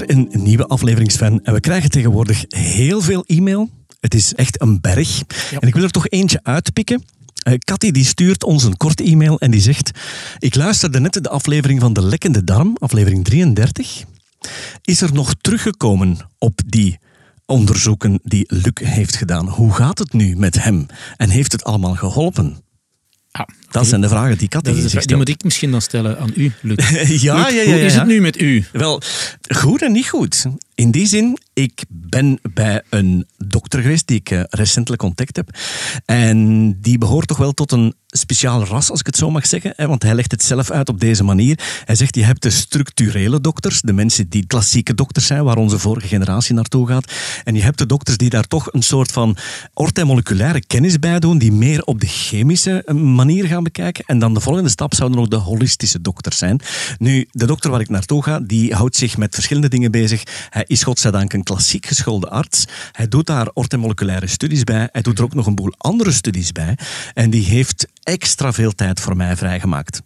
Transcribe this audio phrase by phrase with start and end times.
[0.00, 1.40] Een nieuwe afleveringsfan.
[1.42, 3.70] En we krijgen tegenwoordig heel veel e-mail.
[4.00, 5.22] Het is echt een berg.
[5.60, 7.04] En ik wil er toch eentje uitpikken.
[7.48, 9.90] Uh, Cathy die stuurt ons een korte e-mail en die zegt...
[10.38, 14.04] Ik luisterde net de aflevering van De Lekkende Darm, aflevering 33.
[14.82, 16.98] Is er nog teruggekomen op die
[17.46, 19.48] onderzoeken die Luc heeft gedaan?
[19.48, 20.86] Hoe gaat het nu met hem?
[21.16, 22.56] En heeft het allemaal geholpen?
[23.30, 24.90] Ah, Dat zijn de vragen die de zich vraag.
[24.90, 25.18] Die stelt.
[25.18, 26.76] moet ik misschien dan stellen aan u, Luc.
[27.22, 28.64] ja, Luc, ja, ja, Hoe is het nu met u?
[28.72, 29.02] Wel,
[29.48, 30.46] goed en niet goed.
[30.74, 35.56] In die zin, ik ben bij een dokter geweest die ik eh, recentelijk ontdekt heb.
[36.04, 39.72] En die behoort toch wel tot een speciaal ras, als ik het zo mag zeggen.
[39.76, 41.58] Hè, want hij legt het zelf uit op deze manier.
[41.84, 45.78] Hij zegt, je hebt de structurele dokters, de mensen die klassieke dokters zijn, waar onze
[45.78, 47.12] vorige generatie naartoe gaat.
[47.44, 49.36] En je hebt de dokters die daar toch een soort van
[49.74, 54.04] orthomoleculaire kennis bij doen, die meer op de chemische eh, manier gaan bekijken.
[54.06, 56.60] En dan de volgende stap zouden nog de holistische dokters zijn.
[56.98, 60.22] Nu, de dokter waar ik naartoe ga, die houdt zich met verschillende dingen bezig.
[60.50, 62.64] Hij is godzijdank een klassiek geschoolde arts.
[62.92, 64.88] Hij doet daar orthomoleculaire studies bij.
[64.92, 66.78] Hij doet er ook nog een boel andere studies bij.
[67.14, 70.00] En die heeft extra veel tijd voor mij vrijgemaakt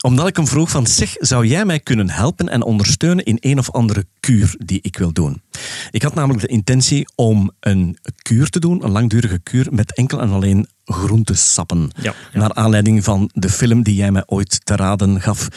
[0.00, 3.58] omdat ik hem vroeg van, zeg, zou jij mij kunnen helpen en ondersteunen in een
[3.58, 5.42] of andere kuur die ik wil doen?
[5.90, 10.20] Ik had namelijk de intentie om een kuur te doen, een langdurige kuur, met enkel
[10.20, 11.90] en alleen groentesappen.
[12.02, 12.38] Ja, ja.
[12.38, 15.48] Naar aanleiding van de film die jij mij ooit te raden gaf.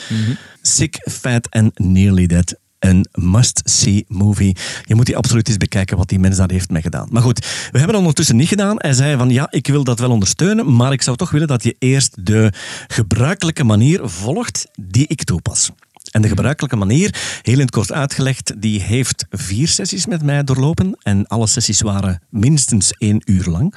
[0.61, 2.59] Sick, Fat and Nearly Dead.
[2.81, 4.55] Een must-see movie.
[4.83, 7.07] Je moet die absoluut eens bekijken wat die mens daar heeft mee gedaan.
[7.11, 8.75] Maar goed, we hebben dat ondertussen niet gedaan.
[8.77, 11.63] Hij zei van ja, ik wil dat wel ondersteunen, maar ik zou toch willen dat
[11.63, 12.53] je eerst de
[12.87, 15.71] gebruikelijke manier volgt die ik toepas.
[16.11, 20.43] En de gebruikelijke manier, heel in het kort uitgelegd, die heeft vier sessies met mij
[20.43, 20.97] doorlopen.
[21.01, 23.75] En alle sessies waren minstens één uur lang.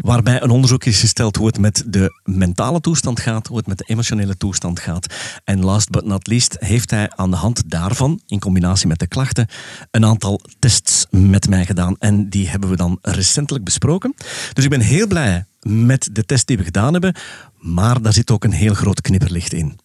[0.00, 3.78] Waarbij een onderzoek is gesteld hoe het met de mentale toestand gaat, hoe het met
[3.78, 5.14] de emotionele toestand gaat.
[5.44, 9.06] En last but not least heeft hij aan de hand daarvan, in combinatie met de
[9.06, 9.46] klachten,
[9.90, 11.96] een aantal tests met mij gedaan.
[11.98, 14.14] En die hebben we dan recentelijk besproken.
[14.52, 17.14] Dus ik ben heel blij met de test die we gedaan hebben.
[17.60, 19.78] Maar daar zit ook een heel groot knipperlicht in.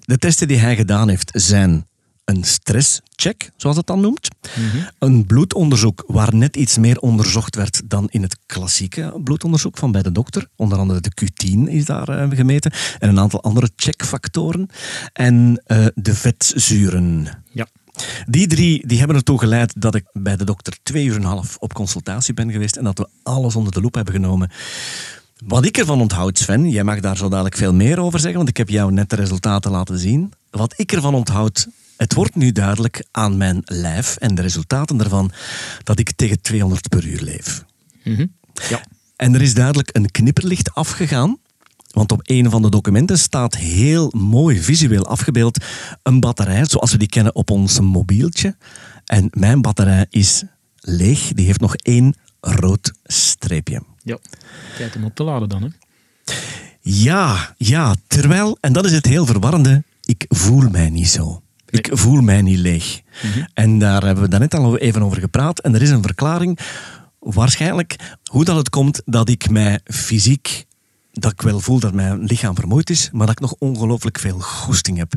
[0.00, 1.86] De testen die hij gedaan heeft zijn
[2.24, 4.28] een stresscheck, zoals het dan noemt.
[4.98, 10.02] Een bloedonderzoek waar net iets meer onderzocht werd dan in het klassieke bloedonderzoek van bij
[10.02, 10.48] de dokter.
[10.56, 12.72] Onder andere de Q10 is daar eh, gemeten.
[12.98, 14.68] En een aantal andere checkfactoren.
[15.12, 17.28] En eh, de vetzuren.
[17.52, 17.66] Ja.
[18.26, 21.26] Die drie die hebben ertoe geleid dat ik bij de dokter twee uur en een
[21.26, 24.50] half op consultatie ben geweest en dat we alles onder de loep hebben genomen.
[25.46, 28.48] Wat ik ervan onthoud, Sven, jij mag daar zo dadelijk veel meer over zeggen, want
[28.48, 30.32] ik heb jou net de resultaten laten zien.
[30.50, 35.30] Wat ik ervan onthoud, het wordt nu duidelijk aan mijn lijf en de resultaten daarvan
[35.84, 37.64] dat ik tegen 200 per uur leef.
[38.68, 38.80] Ja.
[39.16, 41.38] En er is duidelijk een knipperlicht afgegaan.
[41.90, 45.64] Want op een van de documenten staat heel mooi visueel afgebeeld
[46.02, 48.56] een batterij, zoals we die kennen op ons mobieltje.
[49.04, 50.44] En mijn batterij is
[50.80, 53.82] leeg, die heeft nog één rood streepje.
[54.02, 54.18] ja.
[54.76, 55.68] Tijd om op te laden dan, hè.
[56.80, 61.42] Ja, ja, terwijl, en dat is het heel verwarrende, ik voel mij niet zo.
[61.68, 63.00] Ik voel mij niet leeg.
[63.54, 65.60] En daar hebben we daarnet al even over gepraat.
[65.60, 66.58] En er is een verklaring,
[67.18, 67.96] waarschijnlijk,
[68.30, 70.66] hoe dat het komt dat ik mij fysiek,
[71.12, 74.40] dat ik wel voel dat mijn lichaam vermoeid is, maar dat ik nog ongelooflijk veel
[74.40, 75.12] goesting heb.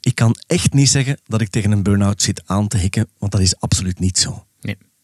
[0.00, 3.32] Ik kan echt niet zeggen dat ik tegen een burn-out zit aan te hikken, want
[3.32, 4.45] dat is absoluut niet zo.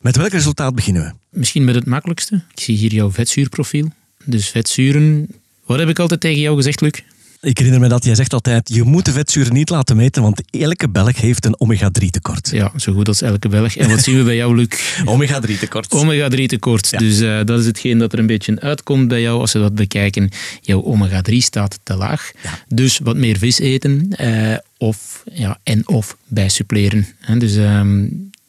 [0.02, 1.38] Met welk resultaat beginnen we?
[1.38, 2.34] Misschien met het makkelijkste.
[2.54, 3.88] Ik zie hier jouw vetzuurprofiel.
[4.24, 5.28] Dus vetzuren...
[5.66, 6.92] Wat heb ik altijd tegen jou gezegd, Luc?
[7.40, 10.42] Ik herinner me dat jij zegt altijd, je moet de vetzuren niet laten meten, want
[10.50, 12.50] elke Belg heeft een omega-3 tekort.
[12.52, 13.76] Ja, zo goed als elke Belg.
[13.76, 14.68] En wat zien we bij jou, Luc?
[15.04, 15.94] Omega-3 tekort.
[15.94, 16.98] Omega-3 tekort.
[16.98, 19.74] Dus eh, dat is hetgeen dat er een beetje uitkomt bij jou als we dat
[19.74, 20.30] bekijken.
[20.60, 22.30] Jouw omega-3 staat te laag.
[22.68, 27.06] Dus wat meer vis eten eh, of, ja, en of bijsuppleren.
[27.18, 27.36] Hè.
[27.36, 28.04] Dus ehm,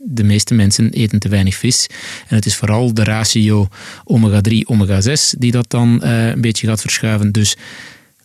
[0.06, 1.88] de meeste mensen eten te weinig vis.
[2.28, 3.68] En het is vooral de ratio
[4.06, 7.32] omega-3, omega-6 die dat dan eh, een beetje gaat verschuiven.
[7.32, 7.58] Dus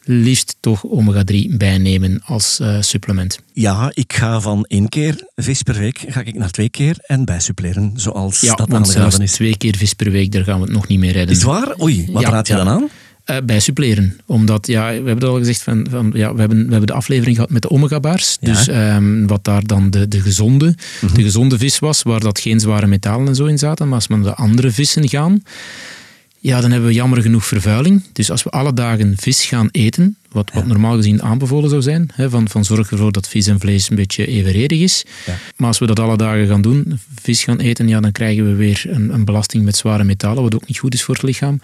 [0.05, 3.39] liefst toch omega-3 bijnemen als eh, supplement.
[3.53, 7.25] Ja, ik ga van één keer vis per week ga ik naar twee keer en
[7.25, 9.33] bijsuppleren, zoals Ja, dat aangeraden is.
[9.33, 11.31] twee keer vis per week, daar gaan we het nog niet meer redden.
[11.37, 11.81] Is het waar?
[11.83, 12.65] Oei, wat Ja, raad je ja.
[12.65, 12.89] dan aan?
[13.29, 14.21] Eh, bij suppleren.
[14.27, 16.93] Omdat, ja, we hebben het al gezegd, van, van, ja, we, hebben, we hebben de
[16.93, 18.37] aflevering gehad met de omega-bars.
[18.41, 18.53] Ja.
[18.53, 20.75] Dus ehm, wat daar dan de, de, gezonde,
[21.15, 23.87] de gezonde vis was, waar dat geen zware metalen en zo in zaten.
[23.87, 25.43] Maar als we naar de andere vissen gaan,
[26.39, 28.03] ja, dan hebben we jammer genoeg vervuiling.
[28.13, 32.11] Dus als we alle dagen vis gaan eten, wat, wat normaal gezien aanbevolen zou zijn,
[32.13, 35.05] hè, van, van zorg ervoor dat vis en vlees een beetje evenredig is.
[35.27, 35.35] Ja.
[35.57, 38.55] Maar als we dat alle dagen gaan doen, vis gaan eten, ja, dan krijgen we
[38.55, 41.61] weer een, een belasting met zware metalen, wat ook niet goed is voor het lichaam.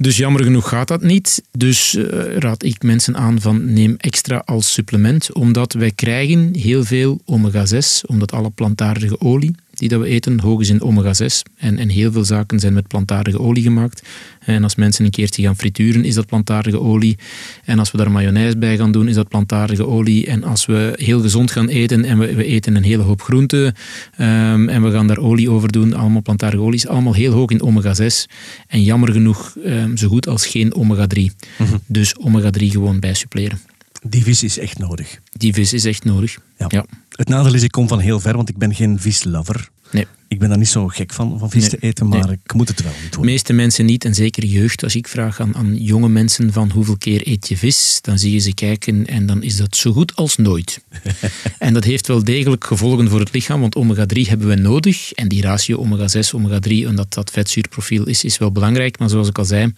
[0.00, 1.42] Dus jammer genoeg gaat dat niet.
[1.50, 2.04] Dus uh,
[2.36, 8.06] raad ik mensen aan van neem extra als supplement, omdat wij krijgen heel veel omega-6,
[8.06, 11.42] omdat alle plantaardige olie die dat we eten hoog is in omega-6.
[11.56, 14.02] En, en heel veel zaken zijn met plantaardige olie gemaakt.
[14.40, 17.18] En als mensen een keertje gaan frituren, is dat plantaardige olie.
[17.64, 20.26] En als we daar mayonaise bij gaan doen, is dat plantaardige olie.
[20.26, 23.64] En als we heel gezond gaan eten en we, we eten een hele hoop groenten
[23.64, 27.50] um, en we gaan daar olie over doen, allemaal plantaardige olie, is allemaal heel hoog
[27.50, 28.32] in omega-6.
[28.66, 31.22] En jammer genoeg um, zo goed als geen omega-3.
[31.58, 31.76] Mhm.
[31.86, 33.60] Dus omega-3 gewoon bijsuppleren.
[34.02, 35.20] Die vis is echt nodig.
[35.32, 36.38] Die vis is echt nodig.
[36.68, 36.84] Ja.
[37.10, 39.68] Het nadeel is, ik kom van heel ver, want ik ben geen vislover.
[39.90, 40.06] Nee.
[40.28, 42.82] Ik ben daar niet zo gek van, van vis te eten, maar ik moet het
[42.82, 43.20] wel doen.
[43.20, 44.82] De meeste mensen niet, en zeker jeugd.
[44.82, 48.32] Als ik vraag aan, aan jonge mensen van hoeveel keer eet je vis, dan zie
[48.32, 50.84] je ze kijken en dan is dat zo goed als nooit.
[51.58, 55.12] en dat heeft wel degelijk gevolgen voor het lichaam, want omega-3 hebben we nodig.
[55.12, 58.98] En die ratio omega-6, omega-3, en dat, dat vetzuurprofiel is, is wel belangrijk.
[58.98, 59.72] Maar zoals ik al zei,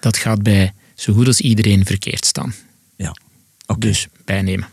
[0.00, 2.54] dat gaat bij zo goed als iedereen verkeerd staan.
[2.96, 3.16] Ja.
[3.78, 4.68] Dus bijnemen.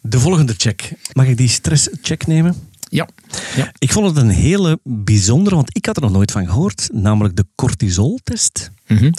[0.00, 0.92] De volgende check.
[1.12, 2.68] Mag ik die stresscheck nemen?
[2.88, 3.08] Ja.
[3.56, 3.72] ja.
[3.78, 7.36] Ik vond het een hele bijzondere, want ik had er nog nooit van gehoord, namelijk
[7.36, 8.70] de cortisoltest.
[8.86, 9.10] Mm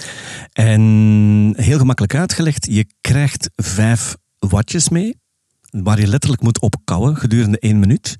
[0.53, 5.15] En heel gemakkelijk uitgelegd, je krijgt vijf watjes mee,
[5.69, 8.15] waar je letterlijk moet opkouwen gedurende één minuut.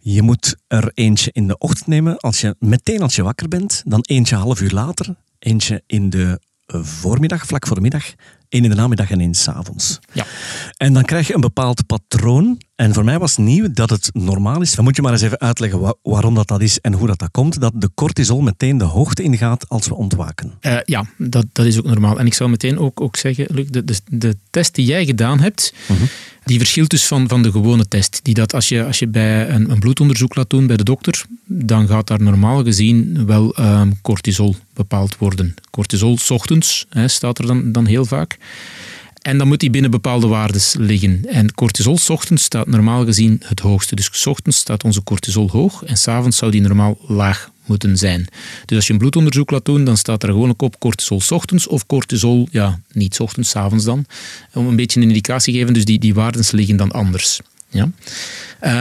[0.00, 3.82] Je moet er eentje in de ochtend nemen, als je, meteen als je wakker bent,
[3.86, 8.14] dan eentje half uur later, eentje in de voormiddag, vlak voor de middag,
[8.48, 9.98] één in de namiddag en één s'avonds.
[10.12, 10.26] Ja.
[10.76, 12.62] En dan krijg je een bepaald patroon.
[12.74, 14.74] En voor mij was nieuw dat het normaal is.
[14.74, 17.30] Dan moet je maar eens even uitleggen waarom dat, dat is en hoe dat, dat
[17.30, 17.60] komt.
[17.60, 20.52] Dat de cortisol meteen de hoogte ingaat als we ontwaken.
[20.60, 22.18] Uh, ja, dat, dat is ook normaal.
[22.18, 25.40] En ik zal meteen ook, ook zeggen, Luc, de, de, de test die jij gedaan
[25.40, 26.04] hebt, mhm.
[26.44, 28.20] die verschilt dus van, van de gewone test.
[28.22, 31.24] Die dat als je, als je bij een, een bloedonderzoek laat doen bij de dokter,
[31.44, 35.54] dan gaat daar normaal gezien wel um, cortisol bepaald worden.
[35.70, 38.33] Cortisol s ochtends hè, staat er dan, dan heel vaak.
[39.22, 41.24] En dan moet die binnen bepaalde waardes liggen.
[41.28, 43.94] En cortisol ochtends staat normaal gezien het hoogste.
[43.94, 48.26] Dus ochtends staat onze cortisol hoog en s'avonds zou die normaal laag moeten zijn.
[48.64, 51.66] Dus als je een bloedonderzoek laat doen, dan staat er gewoon op cortisol s ochtends
[51.66, 54.06] of cortisol, ja, niet ochtends, s avonds dan.
[54.52, 57.40] Om een beetje een indicatie te geven, dus die, die waarden liggen dan anders.
[57.68, 57.90] Ja.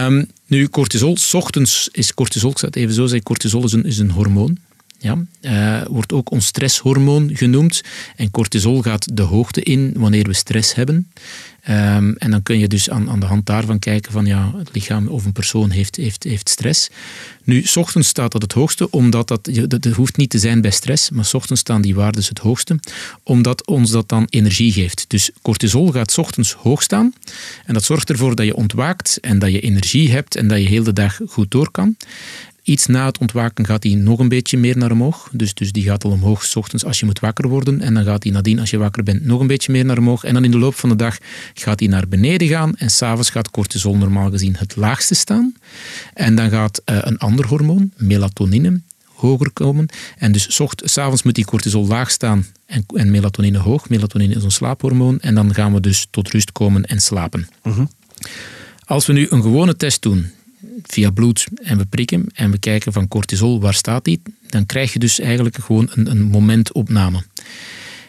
[0.06, 3.86] Um, nu, cortisol, ochtends is cortisol, ik zou het even zo zeggen, cortisol is een,
[3.86, 4.58] is een hormoon.
[5.04, 7.82] Ja, uh, wordt ook ons stresshormoon genoemd.
[8.16, 11.12] En cortisol gaat de hoogte in wanneer we stress hebben.
[11.70, 14.70] Um, en dan kun je dus aan, aan de hand daarvan kijken van ja, het
[14.74, 16.90] lichaam of een persoon heeft, heeft, heeft stress.
[17.44, 21.10] Nu, ochtends staat dat het hoogste, omdat dat, dat hoeft niet te zijn bij stress,
[21.10, 22.80] maar ochtends staan die waarden het hoogste,
[23.24, 25.06] omdat ons dat dan energie geeft.
[25.08, 27.14] Dus cortisol gaat ochtends hoog staan
[27.66, 30.68] en dat zorgt ervoor dat je ontwaakt en dat je energie hebt en dat je
[30.68, 31.96] heel de dag goed door kan.
[32.64, 35.30] Iets na het ontwaken gaat hij nog een beetje meer naar omhoog.
[35.32, 37.82] Dus, dus die gaat al omhoog s ochtends als je moet wakker worden.
[37.82, 40.24] En dan gaat hij nadien, als je wakker bent, nog een beetje meer naar omhoog.
[40.24, 41.18] En dan in de loop van de dag
[41.54, 42.76] gaat hij naar beneden gaan.
[42.76, 45.54] En s'avonds gaat cortisol normaal gezien het laagste staan.
[46.14, 48.82] En dan gaat uh, een ander hormoon, melatonine,
[49.14, 49.88] hoger komen.
[50.18, 53.90] En dus s'avonds moet die cortisol laag staan en, en, melatonine hoog.
[53.90, 55.20] Melatonine is een slaaphormoon.
[55.20, 57.48] En dan gaan we dus tot rust komen en slapen.
[57.64, 57.90] Mm
[58.86, 60.32] Als we nu een gewone test doen,
[60.84, 64.22] via bloed en we prikken en we kijken van cortisol, waar staat die?
[64.50, 67.24] Dan krijg je dus eigenlijk gewoon een, een momentopname.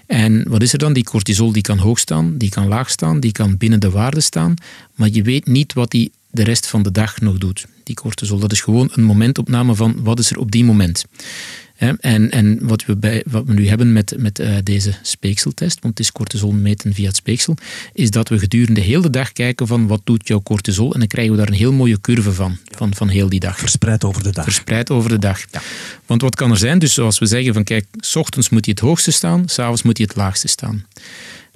[0.06, 0.92] En wat is er dan?
[0.92, 4.20] Die cortisol die kan hoog staan, die kan laag staan, die kan binnen de waarde
[4.20, 4.54] staan,
[4.94, 7.66] maar je weet niet wat die de rest van de dag nog doet.
[7.82, 11.04] Die cortisol, dat is gewoon een momentopname van wat is er op die moment.
[12.00, 15.98] En, en wat, we bij, wat we nu hebben met, met uh, deze speekseltest, want
[15.98, 17.56] het is cortisol meten via het speeksel,
[17.92, 21.08] is dat we gedurende heel de dag kijken van wat doet jouw cortisol en dan
[21.08, 23.58] krijgen we daar een heel mooie curve van, van, van heel die dag.
[23.58, 24.44] Verspreid over de dag.
[24.44, 25.40] Verspreid over de dag.
[25.50, 25.62] Ja.
[26.06, 26.78] Want wat kan er zijn?
[26.78, 29.96] Dus zoals we zeggen van kijk, s ochtends moet hij het hoogste staan, s'avonds moet
[29.96, 30.86] hij het laagste staan.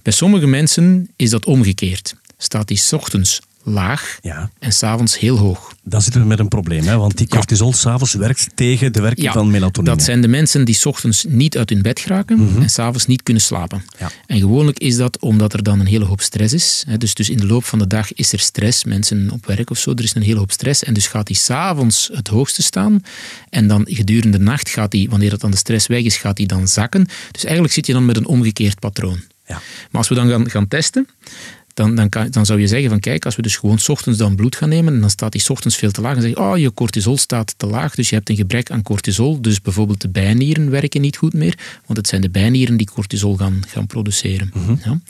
[0.02, 2.14] Bij sommige mensen is dat omgekeerd.
[2.38, 4.50] Staat hij s ochtends laag ja.
[4.58, 5.72] en s'avonds heel hoog.
[5.82, 6.96] Dan zitten we met een probleem, hè?
[6.96, 7.76] want die cortisol ja.
[7.76, 9.96] s'avonds werkt tegen de werking van melatonine.
[9.96, 12.62] Dat zijn de mensen die s ochtends niet uit hun bed geraken mm -hmm.
[12.62, 13.84] en s'avonds niet kunnen slapen.
[13.98, 14.10] Ja.
[14.26, 16.84] En gewoonlijk is dat omdat er dan een hele hoop stress is.
[16.98, 19.78] Dus, dus in de loop van de dag is er stress, mensen op werk of
[19.78, 20.84] zo, er is een hele hoop stress.
[20.84, 23.02] En dus gaat die s'avonds het hoogste staan.
[23.50, 26.36] En dan gedurende de nacht gaat die, wanneer het dan de stress weg is, gaat
[26.36, 27.06] die dan zakken.
[27.30, 29.20] Dus eigenlijk zit je dan met een omgekeerd patroon.
[29.46, 29.54] Ja.
[29.54, 31.08] Maar als we dan gaan, gaan testen,
[31.78, 34.18] dan, dan, kan, dan zou je zeggen van kijk, als we dus gewoon s ochtends
[34.18, 36.30] dan bloed gaan nemen en dan staat die s ochtends veel te laag en zeg
[36.30, 39.60] je, oh, je cortisol staat te laag, dus je hebt een gebrek aan cortisol, dus
[39.60, 43.62] bijvoorbeeld de bijnieren werken niet goed meer, want het zijn de bijnieren die cortisol gaan,
[43.68, 44.50] gaan produceren.
[44.54, 44.80] Mm -hmm.
[44.84, 45.00] ja.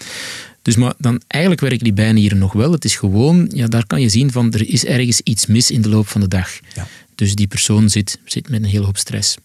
[0.63, 2.73] Dus maar dan eigenlijk werken die bijnieren nog wel.
[2.73, 5.83] Het is gewoon, ja, daar kan je zien van er is ergens iets mis in
[5.83, 6.59] de loop van de dag.
[6.75, 6.87] Ja.
[7.15, 9.37] Dus die persoon zit, zit met een hele hoop stress.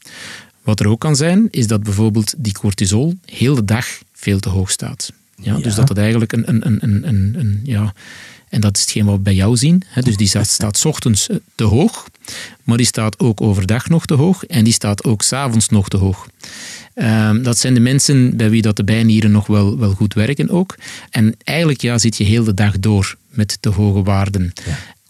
[0.63, 4.49] Wat er ook kan zijn, is dat bijvoorbeeld die cortisol heel de dag veel te
[4.49, 5.11] hoog staat.
[5.35, 7.93] Ja, Dus dat het eigenlijk een, een, een, een, een, een ja,
[8.53, 9.83] en dat is hetgeen wat we bij jou zien.
[9.87, 10.01] Hè.
[10.01, 12.07] Dus die staat, staat ochtends eh, te hoog,
[12.63, 15.97] maar die staat ook overdag nog te hoog en die staat ook s'avonds nog te
[15.97, 16.27] hoog.
[16.93, 20.49] Ehm, dat zijn de mensen bij wie dat de bijnieren nog wel, wel goed werken
[20.49, 20.75] ook.
[21.09, 24.53] En eigenlijk ja, zit je heel de dag door met te hoge waarden.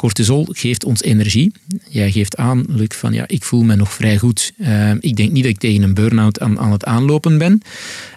[0.04, 1.52] Cortisol geeft ons energie.
[1.90, 4.52] Jij geeft aan, Luc, van ja, ik voel me nog vrij goed.
[4.60, 7.62] Ehm, ik denk niet dat ik tegen een burn-out aan, aan het aanlopen ben.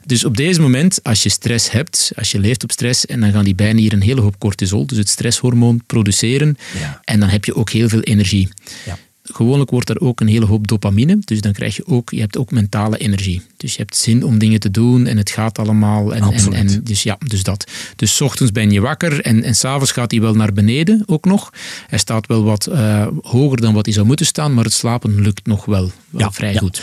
[0.05, 3.33] Dus op deze moment, als je stress hebt, als je leeft op stress, en dan
[3.33, 6.57] gaan die bijnieren een hele hoop cortisol, dus het stresshormoon, produceren.
[6.79, 7.01] Ja.
[7.05, 8.49] En dan heb je ook heel veel energie.
[8.87, 8.99] Ja
[9.33, 11.19] gewoonlijk wordt er ook een hele hoop dopamine.
[11.25, 13.43] Dus dan krijg je ook, je hebt ook mentale energie.
[13.57, 16.15] Dus je hebt zin om dingen te doen en het gaat allemaal.
[16.15, 17.71] En, en, en, dus ja, dus dat.
[17.97, 21.25] Dus s ochtends ben je wakker en, en s'avonds gaat hij wel naar beneden ook
[21.25, 21.53] nog.
[21.87, 25.21] Hij staat wel wat uh, hoger dan wat hij zou moeten staan, maar het slapen
[25.21, 26.59] lukt nog wel, wel ja, vrij ja.
[26.59, 26.83] goed.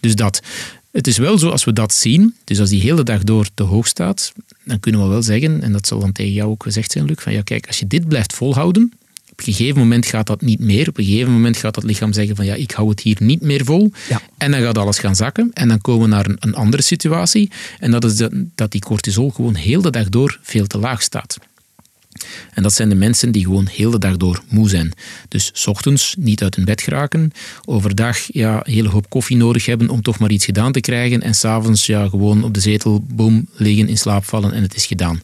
[0.00, 0.42] Dus dat.
[0.90, 3.62] Het is wel zo, als we dat zien, dus als die hele dag door te
[3.62, 4.32] hoog staat,
[4.64, 7.16] dan kunnen we wel zeggen, en dat zal dan tegen jou ook gezegd zijn, Luc,
[7.20, 8.92] van ja, kijk, als je dit blijft volhouden,
[9.32, 10.88] op een gegeven moment gaat dat niet meer.
[10.88, 13.40] Op een gegeven moment gaat dat lichaam zeggen van ja, ik hou het hier niet
[13.40, 13.92] meer vol.
[14.08, 14.20] Ja.
[14.38, 15.50] En dan gaat alles gaan zakken.
[15.52, 17.50] En dan komen we naar een, een andere situatie.
[17.78, 21.38] En dat is dat die cortisol gewoon heel de dag door veel te laag staat.
[22.54, 24.92] En dat zijn de mensen die gewoon heel de dag door moe zijn.
[25.28, 27.30] Dus s ochtends niet uit hun bed geraken,
[27.64, 31.22] overdag ja, een hele hoop koffie nodig hebben om toch maar iets gedaan te krijgen
[31.22, 34.86] en s'avonds ja, gewoon op de zetel, boom, liggen, in slaap vallen en het is
[34.86, 35.20] gedaan.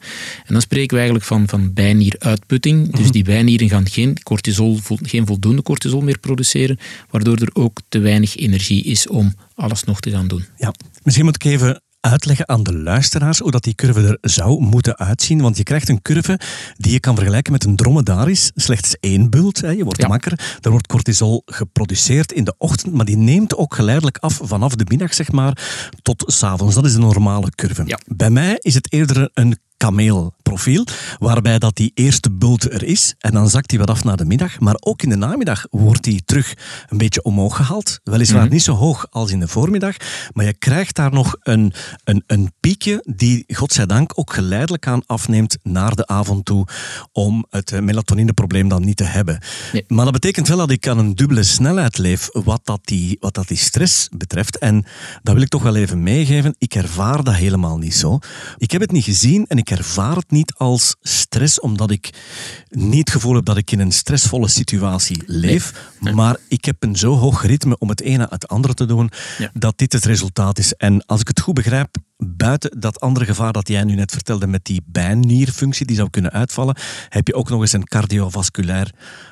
[0.46, 2.90] En dan spreken we eigenlijk van, van bijnieruitputting.
[2.90, 3.10] Dus mhm.
[3.10, 6.78] die bijnieren gaan geen, cortisol, geen voldoende cortisol meer produceren,
[7.10, 10.44] waardoor er ook te weinig energie is om alles nog te gaan doen.
[10.56, 14.60] Ja, misschien moet ik even uitleggen aan de luisteraars hoe dat die curve er zou
[14.60, 15.40] moeten uitzien?
[15.40, 16.40] Want je krijgt een curve
[16.76, 18.50] die je kan vergelijken met een dromedaris.
[18.54, 19.70] Slechts één bult, hè.
[19.70, 20.08] je wordt ja.
[20.08, 20.58] wakker.
[20.60, 24.84] Er wordt cortisol geproduceerd in de ochtend, maar die neemt ook geleidelijk af vanaf de
[24.88, 25.58] middag, zeg maar,
[26.02, 26.74] tot s'avonds.
[26.74, 27.82] Dat is een normale curve.
[27.86, 27.98] Ja.
[28.06, 29.58] Bij mij is het eerder een
[30.48, 30.86] kameelprofiel,
[31.18, 34.24] waarbij dat die eerste bult er is en dan zakt hij wat af naar de
[34.24, 34.60] middag.
[34.60, 36.54] Maar ook in de namiddag wordt hij terug
[36.88, 38.00] een beetje omhoog gehaald.
[38.04, 39.96] Weliswaar mm niet zo hoog als in de voormiddag,
[40.32, 41.72] maar je krijgt daar nog een,
[42.04, 46.66] een, een piekje die, godzijdank, ook geleidelijk aan afneemt naar de avond toe
[47.12, 49.38] om het eh, melatonineprobleem dan niet te hebben.
[49.72, 49.84] Nee.
[49.86, 53.34] Maar dat betekent wel dat ik aan een dubbele snelheid leef wat dat, die, wat
[53.34, 54.58] dat die stress betreft.
[54.58, 54.84] En
[55.22, 56.54] dat wil ik toch wel even meegeven.
[56.58, 58.18] Ik ervaar dat helemaal niet zo.
[58.56, 62.10] Ik heb het niet gezien en ik ervaar het niet als stress, omdat ik
[62.68, 65.90] niet het gevoel heb dat ik in een stressvolle situatie leef.
[66.00, 69.10] Maar ik heb een zo hoog ritme om het ene het andere te doen,
[69.52, 70.72] dat dit het resultaat is.
[70.74, 74.46] En als ik het goed begrijp, buiten dat andere gevaar dat jij nu net vertelde
[74.46, 76.76] met die bijnierfunctie die zou kunnen uitvallen,
[77.08, 78.90] heb je ook nog eens een cardiovasculair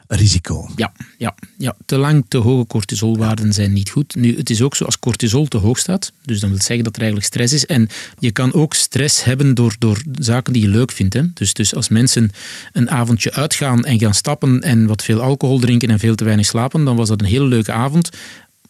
[0.09, 0.71] risico.
[0.77, 1.77] Ja, ja, ja.
[1.85, 4.15] te lang te hoge cortisolwaarden zijn niet goed.
[4.15, 6.97] Nu, het is ook zo als cortisol te hoog staat, dus dan wil zeggen dat
[6.97, 7.67] er eigenlijk stress is.
[7.67, 7.89] En
[8.19, 11.15] je kan ook stress hebben door, door zaken die je leuk vindt.
[11.15, 11.33] Hè.
[11.33, 12.31] Dus, dus als mensen
[12.73, 16.47] een avondje uitgaan en gaan stappen en wat veel alcohol drinken en veel te weinig
[16.47, 18.11] slapen, dan was dat een hele leuke avond.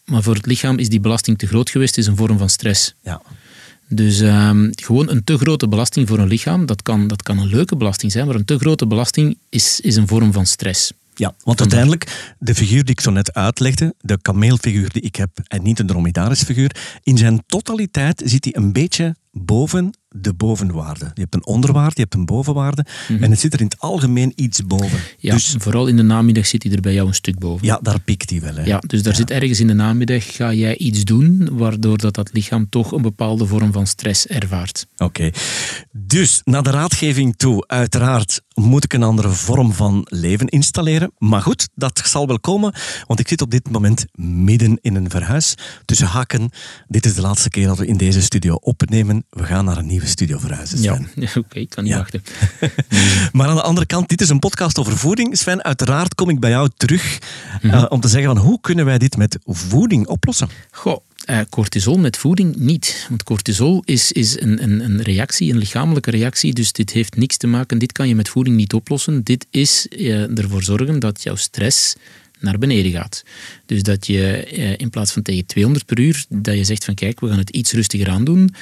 [0.05, 2.95] Maar voor het lichaam is die belasting te groot geweest, is een vorm van stress.
[3.01, 3.21] Ja.
[3.89, 7.47] Dus um, gewoon een te grote belasting voor een lichaam, dat kan, dat kan een
[7.47, 10.91] leuke belasting zijn, maar een te grote belasting is, is een vorm van stress.
[11.15, 15.29] Ja, want uiteindelijk, de figuur die ik zo net uitlegde, de kameelfiguur die ik heb
[15.47, 19.15] en niet een dromedarisfiguur, in zijn totaliteit zit hij een beetje
[19.45, 21.11] boven de bovenwaarde.
[21.13, 22.85] Je hebt een onderwaarde, je hebt een bovenwaarde.
[23.07, 23.23] Mhm.
[23.23, 24.99] En het zit er in het algemeen iets boven.
[25.17, 27.65] Ja, dus, vooral in de namiddag zit hij er bij jou een stuk boven.
[27.65, 28.55] Ja, daar pikt hij wel.
[28.55, 28.63] Hè.
[28.63, 32.29] Ja, dus daar zit ergens in de namiddag, ga jij iets doen, waardoor dat, dat
[32.33, 34.87] lichaam toch een bepaalde vorm van stress ervaart.
[34.97, 35.29] Oké.
[35.91, 41.11] Dus, naar de raadgeving toe, uiteraard moet ik een andere vorm van leven installeren.
[41.17, 42.73] Maar goed, dat zal wel komen,
[43.07, 45.55] want ik zit op dit moment midden in een verhuis.
[45.85, 46.49] Tussen haken,
[46.87, 49.25] dit is de laatste keer dat we in deze studio opnemen.
[49.29, 51.07] We gaan naar een nieuwe studio verhuizen, Sven.
[51.15, 52.23] Ja, oké, ik kan niet wachten.
[53.33, 55.37] maar aan de andere kant, dit is een podcast over voeding.
[55.37, 57.19] Sven, uiteraard kom ik bij jou terug
[57.61, 57.79] mm -hmm.
[57.79, 60.49] uh, om te zeggen van hoe kunnen wij dit met voeding oplossen?
[60.71, 60.97] Goh,
[61.29, 63.05] uh, cortisol met voeding niet.
[63.09, 66.53] Want cortisol is, is een, een, een, reactie, een lichamelijke reactie.
[66.53, 67.77] Dus dit heeft niks te maken.
[67.77, 69.23] Dit kan je met voeding niet oplossen.
[69.23, 71.95] Dit is uh, ervoor zorgen dat jouw stress
[72.39, 73.23] naar beneden gaat.
[73.65, 74.45] Dus dat je
[74.77, 77.49] in plaats van tegen 200 per uur, dat je zegt van kijk, we gaan het
[77.49, 78.53] iets rustiger aan doen.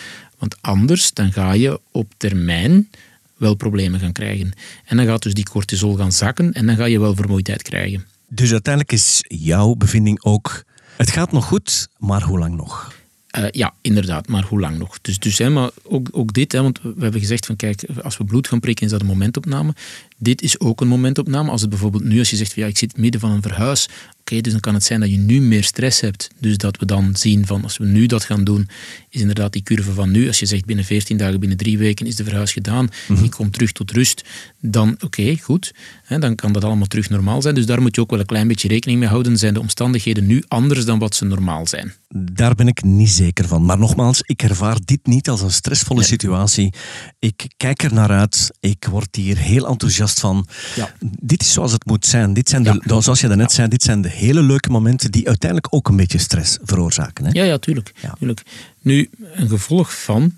[0.46, 2.90] Want anders dan ga je op termijn
[3.38, 4.52] wel problemen gaan krijgen.
[4.86, 8.06] En dan gaat dus die cortisol gaan zakken en dan ga je wel vermoeidheid krijgen.
[8.28, 10.64] Dus uiteindelijk is jouw bevinding ook,
[10.98, 12.94] het gaat nog goed, maar hoe lang nog?
[13.38, 15.02] Uh, ja, inderdaad, maar hoe lang nog?
[15.02, 18.18] Dus, dus hè, maar ook, ook dit, hè, want we hebben gezegd van kijk, als
[18.18, 19.74] we bloed gaan prikken is dat een momentopname.
[20.18, 21.52] Dit is ook een momentopname.
[21.52, 23.88] Als het bijvoorbeeld nu, als je zegt van ja, ik zit midden van een verhuis,
[24.32, 26.30] Oké, dus dan kan het zijn dat je nu meer stress hebt.
[26.40, 28.70] Dus dat we dan zien van als we nu dat gaan doen,
[29.10, 30.28] is inderdaad die curve van nu.
[30.28, 32.90] Als je zegt binnen 14 dagen, binnen drie weken is de verhuis gedaan.
[33.08, 34.24] Mm Je komt terug tot rust.
[34.62, 35.74] Dan oké, goed.
[36.04, 37.56] Hè, dan kan dat allemaal terug normaal zijn.
[37.56, 39.38] Dus daar moet je ook wel een klein beetje rekening mee houden.
[39.38, 41.94] Zijn de omstandigheden nu anders dan wat ze normaal zijn?
[42.10, 43.66] Daar ben ik niet zeker van.
[43.66, 46.74] Maar nogmaals, ik ervaar dit niet als een stressvolle situatie.
[47.20, 48.52] Ik kijk er naar uit.
[48.60, 50.48] Ik word hier heel enthousiast van.
[50.76, 50.94] Ja.
[51.20, 52.34] Dit is zoals het moet zijn.
[52.34, 55.74] Dit zijn de, Zoals je daarnet zei, dit zijn de hele leuke momenten die uiteindelijk
[55.74, 57.26] ook een beetje stress veroorzaken.
[57.26, 57.32] Hè?
[57.32, 57.94] Ja, ja, tuurlijk.
[58.18, 58.42] tuurlijk.
[58.82, 60.34] Nu, een gevolg van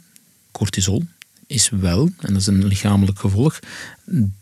[0.51, 1.03] cortisol
[1.47, 3.59] is wel, en dat is een lichamelijk gevolg,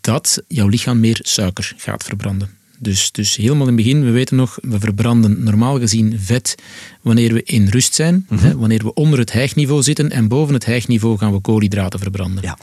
[0.02, 2.50] dat jouw lichaam meer suiker gaat verbranden.
[2.80, 6.56] Dus, dus helemaal in het begin, we weten nog, we verbranden normaal gezien vet
[7.02, 8.58] wanneer we in rust zijn, hè, mhm.
[8.58, 12.44] wanneer we onder het hijgniveau zitten en boven het hijgniveau gaan we koolhydraten verbranden.
[12.44, 12.58] Ja.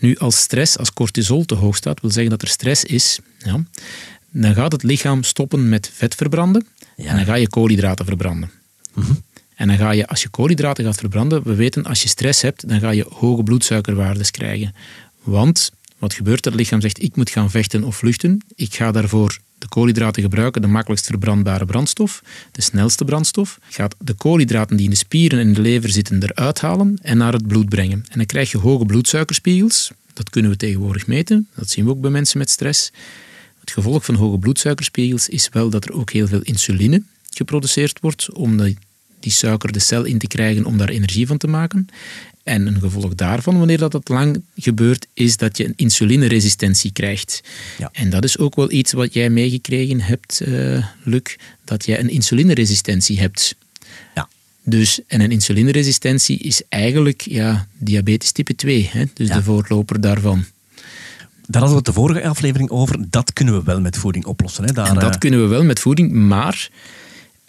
[0.00, 3.62] Nu, als stress, als cortisol te hoog staat, wil zeggen dat er stress is, ja,
[4.30, 8.50] dan gaat het lichaam stoppen met vet verbranden en dan ga je koolhydraten verbranden.
[8.94, 9.12] Mhm.
[9.54, 12.68] En dan ga je, als je koolhydraten gaat verbranden, we weten als je stress hebt,
[12.68, 14.74] dan ga je hoge bloedsuikerwaardes krijgen.
[15.22, 16.52] Want wat gebeurt er?
[16.52, 18.44] Het lichaam zegt, ik moet gaan vechten of vluchten.
[18.54, 22.22] Ik ga daarvoor de koolhydraten gebruiken, de makkelijkst verbrandbare brandstof,
[22.52, 23.58] de snelste brandstof.
[23.68, 27.32] Gaat de koolhydraten die in de spieren en de lever zitten eruit halen en naar
[27.32, 28.04] het bloed brengen.
[28.08, 29.90] En dan krijg je hoge bloedsuikerspiegels.
[30.12, 31.48] Dat kunnen we tegenwoordig meten.
[31.54, 32.92] Dat zien we ook bij mensen met stress.
[33.60, 38.32] Het gevolg van hoge bloedsuikerspiegels is wel dat er ook heel veel insuline geproduceerd wordt
[38.32, 38.78] om die,
[39.20, 41.88] die suiker de cel in te krijgen om daar energie van te maken.
[42.48, 47.42] En een gevolg daarvan, wanneer dat, dat lang gebeurt, is dat je een insulineresistentie krijgt.
[47.78, 47.88] Ja.
[47.92, 52.08] En dat is ook wel iets wat jij meegekregen hebt, uh, Luc, dat jij een
[52.08, 53.56] insulineresistentie hebt.
[54.14, 54.28] Ja.
[54.64, 59.04] Dus, en een insulineresistentie is eigenlijk ja, diabetes type 2, hè?
[59.14, 60.44] dus de voorloper daarvan.
[61.46, 63.10] Daar hadden we het de vorige aflevering over.
[63.10, 64.64] Dat kunnen we wel met voeding oplossen.
[64.64, 64.72] Hè?
[64.72, 66.78] Daar, en dat eh, kunnen we wel met voeding, maar eh,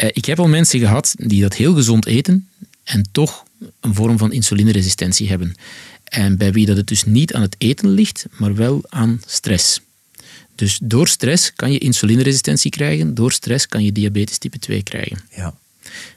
[0.08, 2.48] ik heb al mensen gehad die dat heel gezond eten
[2.84, 3.44] en toch
[3.80, 5.56] een vorm van insulineresistentie hebben.
[6.04, 9.82] En bij wie dat het dus niet aan het eten ligt, maar wel aan stress.
[10.56, 15.20] Dus door stress kan je insulineresistentie krijgen, door stress kan je diabetes type 2 krijgen.
[15.36, 15.54] Ja.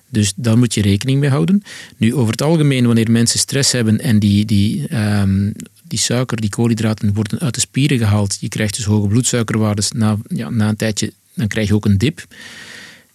[0.09, 1.63] Dus daar moet je rekening mee houden.
[1.97, 6.51] Nu, over het algemeen, wanneer mensen stress hebben en die, die, um, die suiker, die
[6.51, 10.77] koolhydraten worden uit de spieren gehaald, je krijgt dus hoge bloedsuikerwaardes, na, ja, na een
[10.77, 12.27] tijdje dan krijg je ook een dip.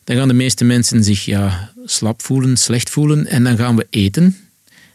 [0.08, 3.88] Dan gaan de meeste mensen zich ja, slap voelen, slecht voelen en dan gaan we
[3.90, 4.38] eten.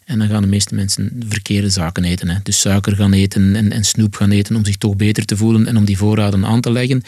[0.05, 2.29] En dan gaan de meeste mensen verkeerde zaken eten.
[2.29, 2.38] Hè.
[2.42, 5.66] Dus suiker gaan eten en, en snoep gaan eten om zich toch beter te voelen
[5.66, 7.03] en om die voorraden aan te leggen.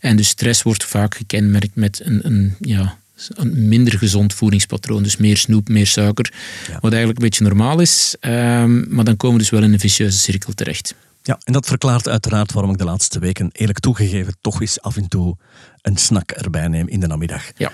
[0.00, 5.02] En dus stress wordt vaak gekenmerkt met een, een ja, een minder gezond voedingspatroon.
[5.02, 6.32] Dus meer snoep, meer suiker.
[6.80, 8.16] Wat eigenlijk een beetje normaal is.
[8.20, 10.94] Um, maar dan komen we dus wel in een vicieuze cirkel terecht.
[11.28, 14.96] Ja, en dat verklaart uiteraard waarom ik de laatste weken, eerlijk toegegeven, toch eens af
[14.96, 15.36] en toe
[15.82, 17.42] een snack erbij neem in de namiddag.
[17.56, 17.72] Ja.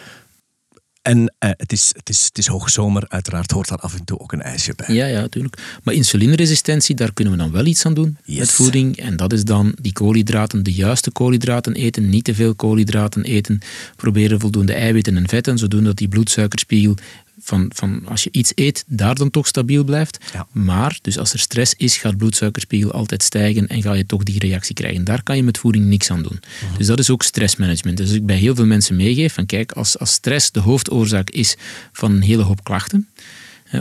[1.02, 4.18] En uh, het, is, het, is, het is hoogzomer, uiteraard hoort daar af en toe
[4.18, 4.94] ook een ijsje bij.
[4.94, 5.78] Ja, ja, natuurlijk.
[5.82, 8.96] Maar insulineresistentie, daar kunnen we dan wel iets aan doen met voeding.
[8.96, 13.60] En dat is dan die koolhydraten, de juiste koolhydraten eten, niet te veel koolhydraten eten.
[13.96, 16.96] Proberen voldoende eiwitten en vetten, zodat die bloedsuikerspiegel
[17.44, 20.18] van, van als je iets eet, daar dan toch stabiel blijft.
[20.52, 24.38] Maar, dus als er stress is, gaat bloedsuikerspiegel altijd stijgen en ga je toch die
[24.38, 25.04] reactie krijgen.
[25.04, 26.40] Daar kan je met voeding niks aan doen.
[26.78, 27.96] Dus dat is ook stressmanagement.
[27.96, 31.56] Dus ik bij heel veel mensen meegeef van kijk, als, als stress de hoofdoorzaak is
[31.92, 33.08] van een hele hoop klachten,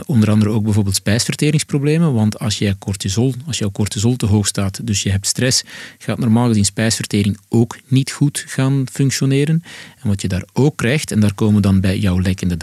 [0.06, 4.86] Onder andere ook bijvoorbeeld spijsverteringsproblemen, want als, jij cortisol, als jouw cortisol te hoog staat,
[4.86, 5.62] dus je hebt stress,
[5.98, 9.62] gaat normaal gezien spijsvertering ook niet goed gaan functioneren.
[10.02, 12.56] En wat je daar ook krijgt, en daar komen we dan bij jouw lekkende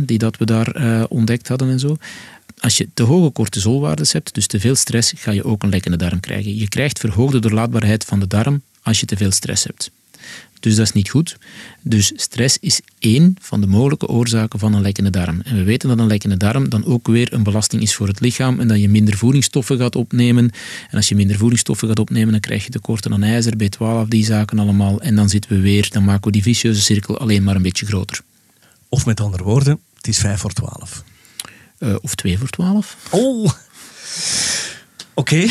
[0.00, 1.96] die dat we daar uh, ontdekt hadden en zo.
[2.58, 5.96] Als je te hoge cortisolwaardes hebt, dus te veel stress, ga je ook een lekkende
[5.96, 6.56] darm krijgen.
[6.56, 9.90] Je krijgt verhoogde doorlaatbaarheid van de darm als je te veel stress hebt.
[10.60, 11.36] Dus dat is niet goed.
[11.82, 15.40] Dus stress is één van de mogelijke oorzaken van een lekkende darm.
[15.40, 18.20] En we weten dat een lekkende darm dan ook weer een belasting is voor het
[18.20, 20.50] lichaam en dat je minder voedingsstoffen gaat opnemen.
[20.90, 24.24] En als je minder voedingsstoffen gaat opnemen, dan krijg je tekorten aan ijzer, B12, die
[24.24, 25.00] zaken allemaal.
[25.00, 27.86] En dan zitten we weer, dan maken we die vicieuze cirkel alleen maar een beetje
[27.86, 28.22] groter.
[28.90, 31.04] Of met andere woorden, het is 5 voor 12.
[31.78, 32.96] Uh, of 2 voor 12.
[33.10, 33.50] Oh!
[35.14, 35.48] Oké,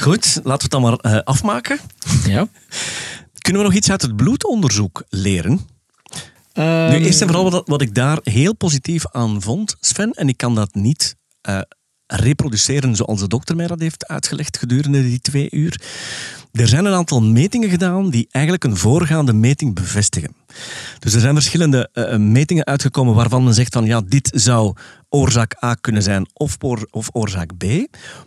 [0.00, 0.40] goed.
[0.42, 1.78] Laten we het dan maar uh, afmaken.
[2.26, 2.48] Ja.
[3.38, 5.60] Kunnen we nog iets uit het bloedonderzoek leren?
[6.54, 10.36] Nu, eerst en vooral wat, wat, ik daar heel positief aan vond, Sven, en ik
[10.36, 11.16] kan dat niet
[11.48, 11.60] uh,
[12.16, 15.80] reproduceren zoals de dokter mij dat heeft uitgelegd gedurende die twee uur.
[16.52, 20.34] Er zijn een aantal metingen gedaan die eigenlijk een voorgaande meting bevestigen.
[20.98, 24.74] Dus er zijn verschillende uh, metingen uitgekomen waarvan men zegt van ja, dit zou
[25.08, 26.56] oorzaak A kunnen zijn of,
[26.90, 27.64] of oorzaak B.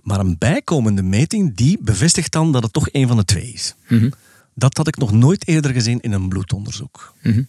[0.04, 3.76] Maar een bijkomende meting die bevestigt dan dat het toch een van de twee is.
[3.88, 4.12] Mm
[4.54, 7.14] Dat had ik nog nooit eerder gezien in een bloedonderzoek.
[7.22, 7.42] Mhm.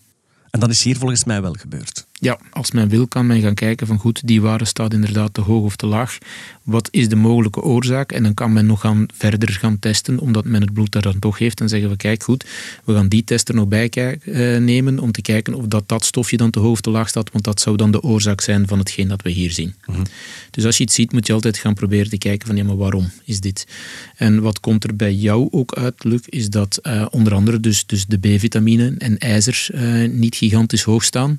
[0.50, 2.06] En dat is hier volgens mij wel gebeurd.
[2.20, 5.40] Ja, als men wil kan men gaan kijken van goed, die waarde staat inderdaad te
[5.40, 6.18] hoog of te laag.
[6.62, 8.12] Wat is de mogelijke oorzaak?
[8.12, 11.18] En dan kan men nog gaan verder gaan testen, omdat men het bloed daar dan
[11.18, 11.60] toch heeft.
[11.60, 12.46] En zeggen we, kijk goed,
[12.84, 16.04] we gaan die test er nog bij eh, nemen om te kijken of dat, dat
[16.04, 18.66] stofje dan te hoog of te laag staat, want dat zou dan de oorzaak zijn
[18.66, 19.74] van hetgeen dat we hier zien.
[19.86, 20.02] Mhm.
[20.50, 22.76] Dus als je iets ziet, moet je altijd gaan proberen te kijken van ja, maar
[22.76, 23.66] waarom is dit?
[24.16, 27.86] En wat komt er bij jou ook uit, Luc, is dat eh, onder andere dus,
[27.86, 31.38] dus de B-vitamine en ijzer eh, niet gigantisch hoog staan.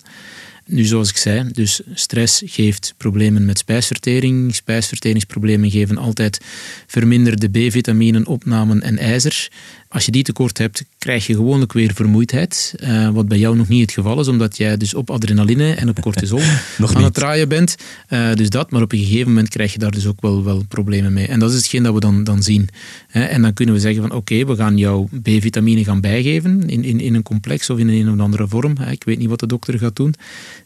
[0.72, 4.56] Nu, zoals ik zei, dus stress geeft problemen met spijsvertering.
[4.56, 6.40] Spijsverteringsproblemen geven altijd
[6.88, 9.50] verminderde B-vitaminen, opnamen en ijzer.
[9.92, 12.76] Als je die tekort hebt, krijg je gewoonlijk weer vermoeidheid.
[12.84, 15.90] Uh, wat bij jou nog niet het geval is, omdat jij dus op adrenaline en
[15.90, 16.42] op cortisol
[16.96, 17.76] aan het draaien bent.
[18.10, 20.64] Uh, dus dat, maar op een gegeven moment krijg je daar dus ook wel, wel
[20.68, 21.28] problemen mee.
[21.28, 22.70] En dat is hetgeen dat we dan, dan zien.
[23.12, 27.00] en dan kunnen we zeggen van oké, we gaan jouw B-vitamine gaan bijgeven in, in,
[27.00, 28.76] in een complex of in een of andere vorm.
[28.92, 30.16] Ik weet niet wat de dokter gaat doen.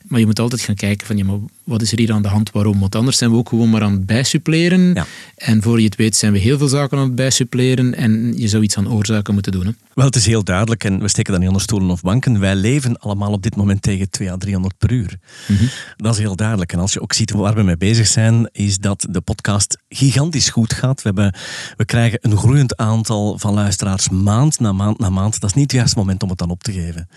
[0.07, 2.27] Maar je moet altijd gaan kijken van ja, maar wat is er hier aan de
[2.27, 2.79] hand, waarom?
[2.79, 4.93] Want anders zijn we ook gewoon maar aan het bijsuppleren.
[4.93, 5.05] Ja.
[5.35, 8.47] En voor je het weet zijn we heel veel zaken aan het bijsuppleren en je
[8.47, 9.65] zou iets aan oorzaken moeten doen.
[9.65, 9.71] Hè?
[9.93, 12.39] Wel, het is heel duidelijk en we steken dat niet onder stoelen of banken.
[12.39, 15.17] Wij leven allemaal op dit moment tegen 2 à 300 per uur.
[15.47, 15.63] Mhm.
[15.97, 16.73] Dat is heel duidelijk.
[16.73, 20.49] En als je ook ziet waar we mee bezig zijn, is dat de podcast gigantisch
[20.49, 21.01] goed gaat.
[21.01, 21.35] We, hebben,
[21.77, 25.39] we krijgen een groeiend aantal van luisteraars maand na maand na maand.
[25.39, 27.07] Dat is niet het juiste moment om het dan op te geven.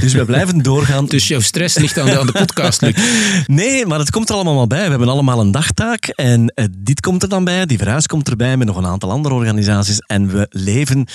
[0.00, 1.06] Dus we blijven doorgaan.
[1.18, 2.96] Dus jouw stress ligt aan de, aan de podcast, Luc.
[3.46, 4.82] Nee, maar het komt er allemaal bij.
[4.82, 8.28] We hebben allemaal een dagtaak en uh, dit komt er dan bij, die verhuis komt
[8.28, 11.06] erbij met nog een aantal andere organisaties en we leven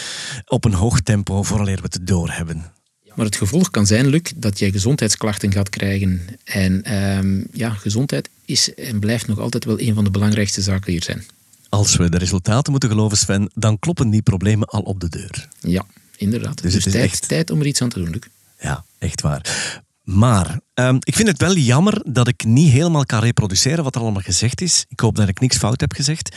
[0.45, 2.71] op een hoog tempo vooraleer we het doorhebben.
[3.15, 6.21] Maar het gevolg kan zijn, Luc, dat jij gezondheidsklachten gaat krijgen.
[6.43, 10.91] En um, ja, gezondheid is en blijft nog altijd wel een van de belangrijkste zaken
[10.91, 11.23] hier zijn.
[11.69, 15.47] Als we de resultaten moeten geloven, Sven, dan kloppen die problemen al op de deur.
[15.59, 15.85] Ja,
[16.17, 16.61] inderdaad.
[16.61, 17.27] Dus, dus het is tijd, echt...
[17.27, 18.21] tijd om er iets aan te doen, Luc.
[18.59, 19.81] Ja, echt waar.
[20.03, 24.01] Maar um, ik vind het wel jammer dat ik niet helemaal kan reproduceren wat er
[24.01, 24.85] allemaal gezegd is.
[24.89, 26.35] Ik hoop dat ik niks fout heb gezegd.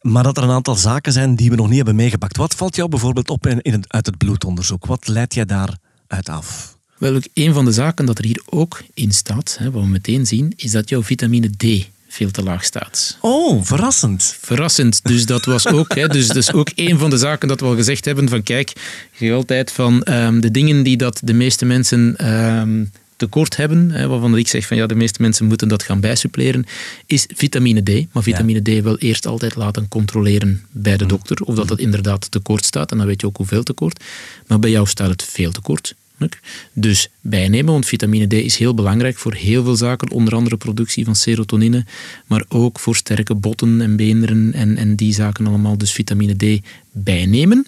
[0.00, 2.36] Maar dat er een aantal zaken zijn die we nog niet hebben meegepakt.
[2.36, 4.86] Wat valt jou bijvoorbeeld op in, in het, uit het bloedonderzoek?
[4.86, 6.78] Wat leidt jij daaruit af?
[6.98, 10.26] Wel, een van de zaken dat er hier ook in staat, hè, wat we meteen
[10.26, 13.18] zien, is dat jouw vitamine D veel te laag staat.
[13.20, 14.36] Oh, verrassend.
[14.40, 15.00] Verrassend.
[15.04, 17.74] Dus dat was ook, hè, dus, dus ook een van de zaken dat we al
[17.74, 18.72] gezegd hebben van kijk,
[19.18, 22.90] je altijd van um, de dingen die dat de meeste mensen um,
[23.20, 26.64] tekort hebben, hè, waarvan ik zeg van ja, de meeste mensen moeten dat gaan bijsuppleren,
[27.06, 28.12] is vitamine D.
[28.12, 32.30] Maar vitamine D wel eerst altijd laten controleren bij de dokter of dat het inderdaad
[32.30, 32.90] tekort staat.
[32.90, 34.04] En dan weet je ook hoeveel tekort.
[34.46, 35.94] Maar bij jou staat het veel tekort.
[36.72, 41.04] Dus bijnemen, want vitamine D is heel belangrijk voor heel veel zaken, onder andere productie
[41.04, 41.84] van serotonine,
[42.26, 45.78] maar ook voor sterke botten en beenderen en, en die zaken allemaal.
[45.78, 46.60] Dus vitamine D
[46.92, 47.66] bijnemen.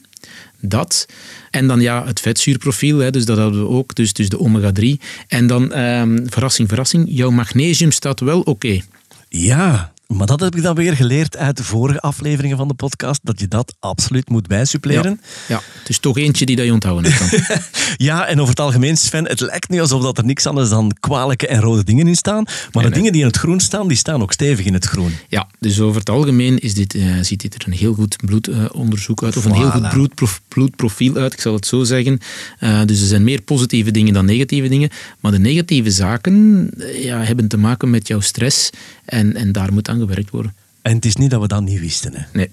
[0.60, 1.06] Dat.
[1.50, 5.00] En dan ja, het vetzuurprofiel, hè, dus dat hadden we ook, dus, dus de omega-3.
[5.28, 8.80] En dan, ehm, verrassing, verrassing, jouw magnesium staat wel oké.
[9.28, 13.20] Ja, maar dat heb ik dan weer geleerd uit de vorige afleveringen van de podcast,
[13.22, 15.20] dat je dat absoluut moet bijsuppleren.
[15.48, 15.60] Ja, ja.
[15.78, 17.68] het is toch eentje die dat je onthouden hebt.
[17.96, 20.96] ja, en over het algemeen, Sven, het lijkt nu alsof dat er niks anders dan
[21.00, 22.44] kwalijke en rode dingen in staan.
[22.72, 25.12] Maar de dingen die in het groen staan, die staan ook stevig in het groen.
[25.28, 29.22] Ja, dus over het algemeen is dit, uh, ziet dit er een heel goed bloedonderzoek
[29.22, 32.18] uit, of een heel goed bloedprof, bloedprofiel uit, ik zal het zo zeggen.
[32.60, 34.90] Uh, dus er zijn meer positieve dingen dan negatieve dingen.
[35.20, 38.70] Maar de negatieve zaken uh, ja, hebben te maken met jouw stress
[39.04, 40.54] en, en daar moet aan gewerkt worden.
[40.82, 42.14] En het is niet dat we dat niet wisten.
[42.14, 42.24] Hè?
[42.32, 42.50] Nee.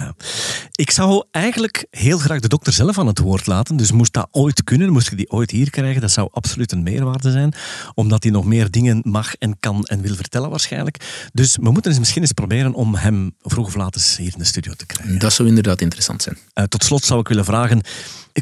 [0.00, 0.14] Ja.
[0.74, 3.76] Ik zou eigenlijk heel graag de dokter zelf aan het woord laten.
[3.76, 6.82] Dus moest dat ooit kunnen, moest ik die ooit hier krijgen, dat zou absoluut een
[6.82, 7.54] meerwaarde zijn.
[7.94, 11.28] Omdat hij nog meer dingen mag en kan en wil vertellen waarschijnlijk.
[11.32, 14.44] Dus we moeten eens misschien eens proberen om hem vroeg of laat hier in de
[14.44, 15.18] studio te krijgen.
[15.18, 16.38] Dat zou inderdaad interessant zijn.
[16.54, 17.80] Uh, tot slot zou ik willen vragen,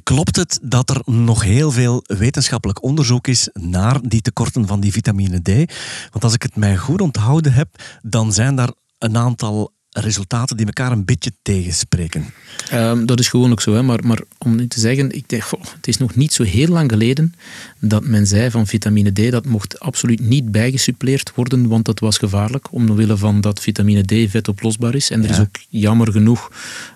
[0.03, 4.93] klopt het dat er nog heel veel wetenschappelijk onderzoek is naar die tekorten van die
[4.93, 5.73] vitamine D?
[6.11, 7.69] Want als ik het mij goed onthouden heb,
[8.03, 12.25] dan zijn daar een aantal resultaten die elkaar een beetje tegenspreken.
[12.73, 13.83] Um, dat is gewoon ook zo, hè.
[13.83, 16.69] Maar, maar om nu te zeggen, ik denk, goh, het is nog niet zo heel
[16.69, 17.35] lang geleden
[17.79, 22.19] dat men zei van vitamine D, dat mocht absoluut niet bijgesuppleerd worden, want dat was
[22.19, 25.11] gevaarlijk, omwille van dat vitamine D vetoplosbaar is.
[25.11, 26.53] En er is ook jammer genoeg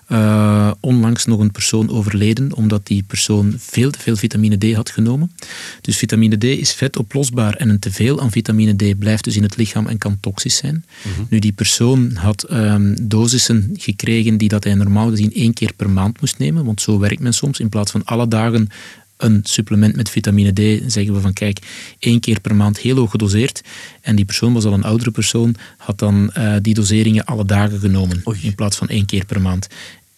[0.09, 4.89] uh, onlangs nog een persoon overleden, omdat die persoon veel te veel vitamine D had
[4.89, 5.31] genomen.
[5.81, 9.57] Dus vitamine D is vetoplosbaar en een teveel aan vitamine D blijft dus in het
[9.57, 10.85] lichaam en kan toxisch zijn.
[11.01, 11.23] Mhm.
[11.29, 15.89] Nu, die persoon had um, dosissen gekregen die dat hij normaal gezien één keer per
[15.89, 17.59] maand moest nemen, want zo werkt men soms.
[17.59, 18.69] In plaats van alle dagen
[19.17, 21.59] een supplement met vitamine D, zeggen we van kijk,
[21.99, 23.61] één keer per maand heel hoog gedoseerd.
[24.01, 27.79] En die persoon was al een oudere persoon, had dan uh, die doseringen alle dagen
[27.79, 29.67] genomen, in plaats van één keer per maand.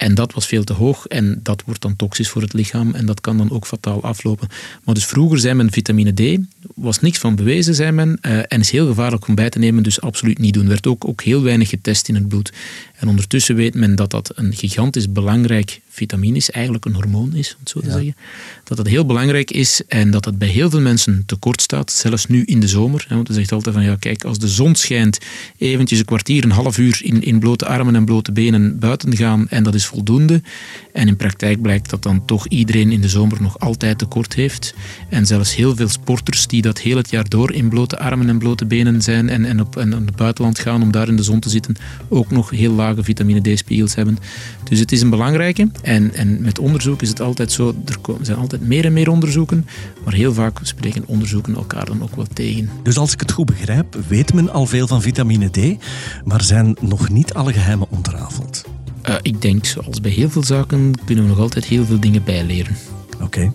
[0.06, 3.06] En dat was veel te hoog en dat wordt dan toxisch voor het lichaam en
[3.06, 4.48] dat kan dan ook fataal aflopen.
[4.84, 6.40] Maar dus vroeger zei men vitamine D,
[6.76, 9.84] was niks van bewezen, zei men, uh, en is heel gevaarlijk om bij te nemen,
[9.84, 10.68] dus absoluut niet doen.
[10.68, 12.54] Werd ook, ook heel weinig getest in het bloed.
[12.96, 17.52] En ondertussen weet men dat dat een gigantisch belangrijk vitamine is, eigenlijk een hormoon is,
[17.54, 18.16] om het zo te zeggen.
[18.64, 22.26] Dat dat heel belangrijk is en dat het bij heel veel mensen tekort staat, zelfs
[22.26, 23.06] nu in de zomer.
[23.10, 25.18] Want we zegt altijd van, ja kijk, als de zon schijnt,
[25.58, 29.50] eventjes een kwartier, een half uur in, in blote armen en blote benen buiten gaan
[29.50, 30.42] en dat is voldoende.
[30.94, 34.74] En in praktijk blijkt dat dan toch iedereen in de zomer nog altijd tekort heeft.
[35.10, 38.38] En zelfs heel veel sporters die dat heel het jaar door in blote armen en
[38.38, 41.24] blote benen zijn en, en, op, en naar het buitenland gaan om daar in de
[41.24, 41.76] zon te zitten,
[42.08, 44.18] ook nog heel lage vitamine D-spiegels hebben.
[44.64, 45.70] Dus het is een belangrijke.
[45.86, 49.68] En, en met onderzoek is het altijd zo, er zijn altijd meer en meer onderzoeken,
[50.04, 52.70] maar heel vaak spreken onderzoeken elkaar dan ook wel tegen.
[52.84, 55.84] Dus als ik het goed begrijp, weet men al veel van vitamine D,
[56.24, 58.66] maar zijn nog niet alle geheimen ontrafeld.
[59.10, 62.24] Uh, ik denk, zoals bij heel veel zaken, kunnen we nog altijd heel veel dingen
[62.24, 62.76] bijleren.
[63.14, 63.24] Oké.
[63.24, 63.52] Okay.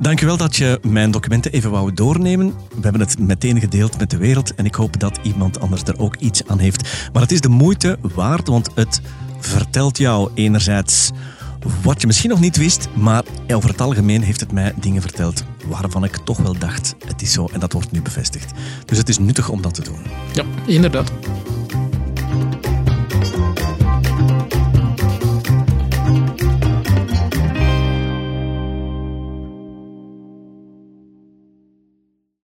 [0.00, 2.46] Dankjewel dat je mijn documenten even wou doornemen.
[2.46, 5.98] We hebben het meteen gedeeld met de wereld en ik hoop dat iemand anders er
[5.98, 7.08] ook iets aan heeft.
[7.12, 9.00] Maar het is de moeite waard, want het
[9.40, 11.10] vertelt jou enerzijds
[11.82, 15.44] wat je misschien nog niet wist, maar over het algemeen heeft het mij dingen verteld
[15.66, 18.52] waarvan ik toch wel dacht, het is zo en dat wordt nu bevestigd.
[18.84, 19.98] Dus het is nuttig om dat te doen.
[20.32, 21.12] Ja, inderdaad.